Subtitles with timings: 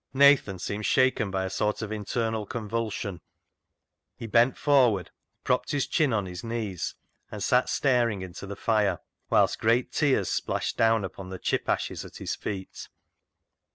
[0.15, 3.21] Nathan seemed shaken by a sort of internal convulsion.
[4.15, 5.11] He bent forward,
[5.43, 6.95] propped his chin on his knees,
[7.29, 8.97] and sat staring into the fire,
[9.29, 12.89] whilst great tears splashed down upon the chip ashes at his feet.